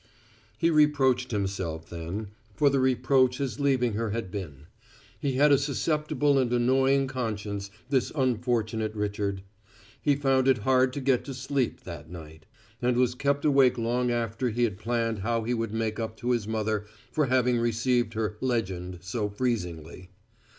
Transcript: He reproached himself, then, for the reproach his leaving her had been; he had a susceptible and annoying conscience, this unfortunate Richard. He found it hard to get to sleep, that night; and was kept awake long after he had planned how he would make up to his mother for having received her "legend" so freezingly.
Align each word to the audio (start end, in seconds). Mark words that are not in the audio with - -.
He 0.57 0.71
reproached 0.71 1.29
himself, 1.29 1.87
then, 1.91 2.29
for 2.55 2.71
the 2.71 2.79
reproach 2.79 3.37
his 3.37 3.59
leaving 3.59 3.93
her 3.93 4.09
had 4.09 4.31
been; 4.31 4.65
he 5.19 5.33
had 5.33 5.51
a 5.51 5.59
susceptible 5.59 6.39
and 6.39 6.51
annoying 6.51 7.05
conscience, 7.05 7.69
this 7.91 8.11
unfortunate 8.15 8.95
Richard. 8.95 9.43
He 10.01 10.15
found 10.15 10.47
it 10.47 10.57
hard 10.65 10.91
to 10.93 11.01
get 11.01 11.23
to 11.25 11.35
sleep, 11.35 11.81
that 11.81 12.09
night; 12.09 12.47
and 12.81 12.97
was 12.97 13.13
kept 13.13 13.45
awake 13.45 13.77
long 13.77 14.09
after 14.09 14.49
he 14.49 14.63
had 14.63 14.79
planned 14.79 15.19
how 15.19 15.43
he 15.43 15.53
would 15.53 15.71
make 15.71 15.99
up 15.99 16.17
to 16.17 16.31
his 16.31 16.47
mother 16.47 16.85
for 17.11 17.27
having 17.27 17.59
received 17.59 18.15
her 18.15 18.37
"legend" 18.41 18.97
so 19.01 19.29
freezingly. 19.29 20.09